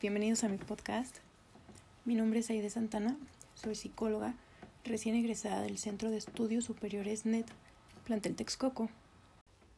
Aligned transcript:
bienvenidos 0.00 0.42
a 0.42 0.48
mi 0.48 0.56
podcast. 0.56 1.18
Mi 2.06 2.14
nombre 2.14 2.38
es 2.40 2.48
Aide 2.48 2.70
Santana, 2.70 3.14
soy 3.54 3.74
psicóloga 3.74 4.34
recién 4.84 5.14
egresada 5.16 5.60
del 5.60 5.76
Centro 5.76 6.10
de 6.10 6.16
Estudios 6.16 6.64
Superiores 6.64 7.26
NET, 7.26 7.46
Plantel 8.06 8.36
Texcoco. 8.36 8.88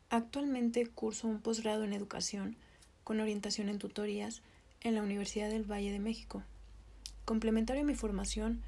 Actualmente 0.09 0.87
curso 0.87 1.27
un 1.27 1.41
posgrado 1.41 1.82
en 1.82 1.93
educación 1.93 2.55
con 3.03 3.18
orientación 3.18 3.68
en 3.68 3.81
tutorías 3.81 4.41
en 4.82 4.95
la 4.95 5.03
Universidad 5.03 5.50
del 5.50 5.71
Valle 5.71 5.91
de 5.91 5.98
México. 5.98 6.45
Complementario 7.25 7.83
a 7.83 7.87
mi 7.87 7.96
formación, 7.96 8.62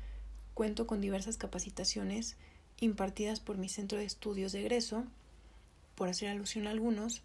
cuento 0.55 0.89
con 0.89 1.01
diversas 1.01 1.37
capacitaciones 1.37 2.37
impartidas 2.81 3.39
por 3.39 3.57
mi 3.57 3.69
centro 3.69 3.99
de 3.99 4.05
estudios 4.05 4.51
de 4.51 4.63
egreso, 4.63 5.05
por 5.95 6.09
hacer 6.09 6.29
alusión 6.29 6.67
a 6.67 6.71
algunos, 6.71 7.23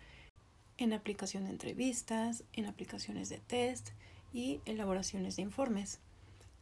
en 0.84 0.94
aplicación 0.94 1.46
de 1.46 1.52
entrevistas, 1.52 2.44
en 2.54 2.66
aplicaciones 2.66 3.30
de 3.30 3.40
test 3.40 3.90
y 4.34 4.60
elaboraciones 4.66 5.36
de 5.36 5.44
informes. 5.44 6.00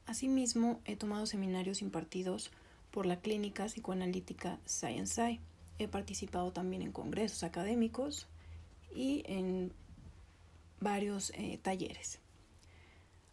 Asimismo, 0.06 0.80
he 0.86 0.96
tomado 0.96 1.26
seminarios 1.26 1.82
impartidos 1.82 2.52
por 2.92 3.06
la 3.06 3.20
clínica 3.20 3.66
psicoanalítica 3.66 4.60
Science 4.66 5.40
He 5.80 5.88
participado 5.88 6.52
también 6.52 6.82
en 6.82 6.92
congresos 6.92 7.44
académicos 7.44 8.28
y 8.94 9.24
en 9.26 9.72
varios 10.80 11.32
eh, 11.32 11.60
talleres. 11.62 12.20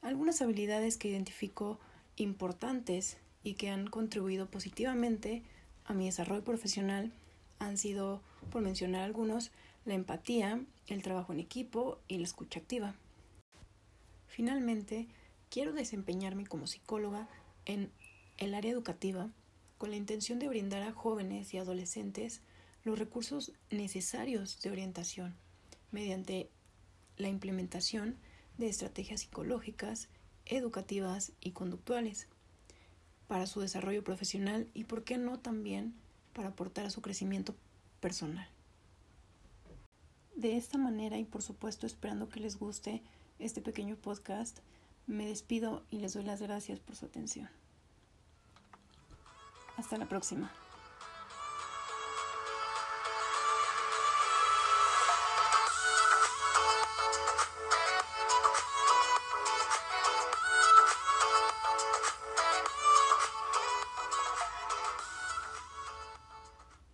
Algunas 0.00 0.40
habilidades 0.40 0.96
que 0.96 1.08
identifico 1.08 1.78
importantes 2.16 3.18
y 3.42 3.54
que 3.54 3.70
han 3.70 3.88
contribuido 3.88 4.46
positivamente 4.46 5.42
a 5.84 5.94
mi 5.94 6.06
desarrollo 6.06 6.44
profesional 6.44 7.12
han 7.58 7.76
sido, 7.76 8.22
por 8.50 8.62
mencionar 8.62 9.02
algunos, 9.02 9.50
la 9.84 9.94
empatía, 9.94 10.64
el 10.86 11.02
trabajo 11.02 11.32
en 11.32 11.40
equipo 11.40 11.98
y 12.08 12.18
la 12.18 12.24
escucha 12.24 12.60
activa. 12.60 12.94
Finalmente, 14.26 15.08
quiero 15.50 15.72
desempeñarme 15.72 16.46
como 16.46 16.66
psicóloga 16.66 17.28
en 17.64 17.90
el 18.36 18.54
área 18.54 18.72
educativa 18.72 19.30
con 19.78 19.90
la 19.90 19.96
intención 19.96 20.38
de 20.38 20.48
brindar 20.48 20.82
a 20.82 20.92
jóvenes 20.92 21.54
y 21.54 21.58
adolescentes 21.58 22.40
los 22.84 22.98
recursos 22.98 23.52
necesarios 23.70 24.60
de 24.60 24.70
orientación 24.70 25.36
mediante 25.90 26.50
la 27.16 27.28
implementación 27.28 28.16
de 28.58 28.68
estrategias 28.68 29.20
psicológicas, 29.20 30.08
educativas 30.46 31.32
y 31.40 31.52
conductuales 31.52 32.28
para 33.26 33.46
su 33.46 33.60
desarrollo 33.60 34.02
profesional 34.02 34.68
y, 34.74 34.84
por 34.84 35.04
qué 35.04 35.18
no, 35.18 35.38
también 35.38 35.94
para 36.32 36.48
aportar 36.48 36.86
a 36.86 36.90
su 36.90 37.02
crecimiento 37.02 37.54
personal. 38.00 38.48
De 40.38 40.56
esta 40.56 40.78
manera 40.78 41.18
y 41.18 41.24
por 41.24 41.42
supuesto 41.42 41.84
esperando 41.84 42.28
que 42.28 42.38
les 42.38 42.60
guste 42.60 43.02
este 43.40 43.60
pequeño 43.60 43.96
podcast, 43.96 44.60
me 45.08 45.26
despido 45.26 45.82
y 45.90 45.98
les 45.98 46.14
doy 46.14 46.22
las 46.22 46.40
gracias 46.40 46.78
por 46.78 46.94
su 46.94 47.06
atención. 47.06 47.50
Hasta 49.76 49.98
la 49.98 50.06
próxima. 50.06 50.52